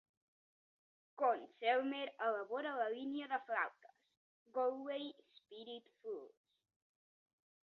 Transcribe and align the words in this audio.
Conn-Selmer 1.21 2.07
elabora 2.27 2.71
la 2.79 2.87
línia 2.93 3.27
de 3.33 3.39
flautes, 3.49 3.99
"Galway 4.57 5.07
Spirit 5.41 5.93
Flutes". 5.99 6.41